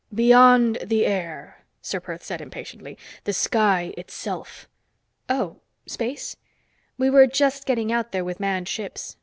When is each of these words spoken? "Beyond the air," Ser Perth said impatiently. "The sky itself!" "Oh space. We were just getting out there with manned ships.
"Beyond 0.11 0.79
the 0.83 1.05
air," 1.05 1.59
Ser 1.79 1.99
Perth 1.99 2.23
said 2.23 2.41
impatiently. 2.41 2.97
"The 3.25 3.33
sky 3.33 3.93
itself!" 3.95 4.67
"Oh 5.29 5.57
space. 5.85 6.37
We 6.97 7.11
were 7.11 7.27
just 7.27 7.67
getting 7.67 7.91
out 7.91 8.11
there 8.11 8.25
with 8.25 8.39
manned 8.39 8.67
ships. 8.67 9.15